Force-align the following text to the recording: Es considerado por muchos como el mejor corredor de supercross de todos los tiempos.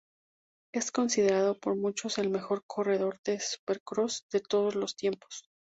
Es 0.73 0.91
considerado 0.91 1.59
por 1.59 1.75
muchos 1.75 2.15
como 2.15 2.23
el 2.25 2.31
mejor 2.31 2.63
corredor 2.65 3.19
de 3.23 3.39
supercross 3.39 4.25
de 4.33 4.39
todos 4.39 4.73
los 4.73 4.95
tiempos. 4.95 5.45